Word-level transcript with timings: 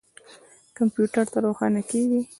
کمپیوټر 0.77 1.25
نه 1.33 1.39
روښانه 1.45 1.81
کیږي 1.89 2.21